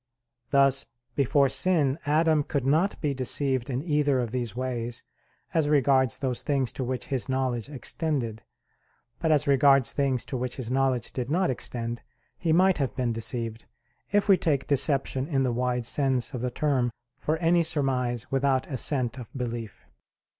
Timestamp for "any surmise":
17.37-18.31